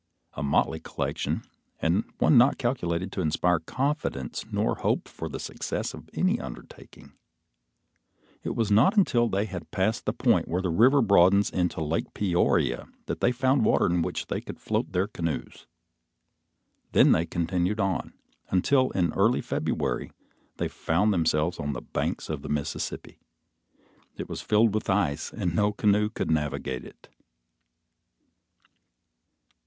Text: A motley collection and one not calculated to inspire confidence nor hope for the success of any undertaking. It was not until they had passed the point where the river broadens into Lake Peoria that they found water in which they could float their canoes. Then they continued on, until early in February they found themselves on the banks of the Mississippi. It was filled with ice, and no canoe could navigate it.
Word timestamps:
A 0.33 0.41
motley 0.41 0.79
collection 0.79 1.43
and 1.79 2.03
one 2.17 2.35
not 2.35 2.57
calculated 2.57 3.11
to 3.11 3.21
inspire 3.21 3.59
confidence 3.59 4.43
nor 4.51 4.77
hope 4.77 5.07
for 5.07 5.29
the 5.29 5.39
success 5.39 5.93
of 5.93 6.09
any 6.15 6.39
undertaking. 6.41 7.13
It 8.41 8.55
was 8.55 8.71
not 8.71 8.97
until 8.97 9.27
they 9.29 9.45
had 9.45 9.69
passed 9.69 10.05
the 10.05 10.11
point 10.13 10.47
where 10.47 10.63
the 10.63 10.71
river 10.71 11.03
broadens 11.03 11.51
into 11.51 11.83
Lake 11.83 12.15
Peoria 12.15 12.87
that 13.05 13.21
they 13.21 13.31
found 13.31 13.63
water 13.63 13.85
in 13.85 14.01
which 14.01 14.25
they 14.25 14.41
could 14.41 14.59
float 14.59 14.91
their 14.91 15.05
canoes. 15.07 15.67
Then 16.93 17.11
they 17.11 17.27
continued 17.27 17.79
on, 17.79 18.13
until 18.49 18.91
early 18.95 19.37
in 19.37 19.43
February 19.43 20.11
they 20.57 20.67
found 20.67 21.13
themselves 21.13 21.59
on 21.59 21.73
the 21.73 21.81
banks 21.81 22.27
of 22.27 22.41
the 22.41 22.49
Mississippi. 22.49 23.19
It 24.17 24.27
was 24.27 24.41
filled 24.41 24.73
with 24.73 24.89
ice, 24.89 25.31
and 25.31 25.53
no 25.53 25.71
canoe 25.71 26.09
could 26.09 26.31
navigate 26.31 26.83
it. 26.85 27.09